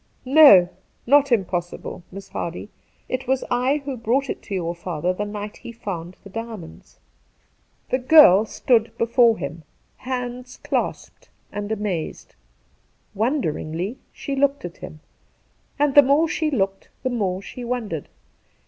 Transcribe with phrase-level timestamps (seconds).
[0.11, 0.67] ~/' No,
[1.05, 2.01] not impossible.
[2.11, 2.69] Miss Hardy.
[3.07, 6.97] It was I who brought it to your father the night he found the diamonds!'
[7.91, 9.63] 204 Two Christmas Days' The girl stood before him,
[9.97, 12.33] hands clasped, and amazed.
[13.13, 15.01] Wonderingly she looked at him,
[15.77, 18.09] and the more she looked the more she wondered.